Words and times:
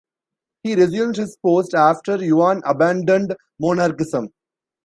He 0.63 0.73
resumed 0.73 1.17
his 1.17 1.37
post 1.45 1.75
after 1.75 2.15
Yuan 2.15 2.63
abandoned 2.65 3.35
monarchism. 3.59 4.29